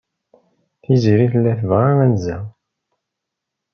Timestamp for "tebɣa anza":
1.59-2.37